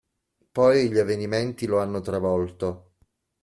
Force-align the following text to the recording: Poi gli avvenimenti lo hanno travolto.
Poi 0.51 0.89
gli 0.89 0.97
avvenimenti 0.97 1.67
lo 1.67 1.79
hanno 1.79 1.99
travolto. 2.01 2.93